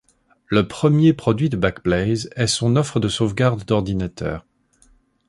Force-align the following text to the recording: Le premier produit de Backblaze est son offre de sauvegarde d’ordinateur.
Le 0.47 0.67
premier 0.67 1.13
produit 1.13 1.49
de 1.49 1.57
Backblaze 1.57 2.31
est 2.35 2.47
son 2.47 2.75
offre 2.75 2.99
de 2.99 3.07
sauvegarde 3.07 3.65
d’ordinateur. 3.65 4.47